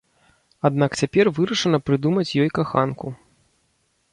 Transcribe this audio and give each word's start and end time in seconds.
Аднак 0.69 0.95
цяпер 1.01 1.25
вырашана 1.37 1.77
прыдумаць 1.91 2.27
ёй 2.45 2.49
каханку. 2.59 3.07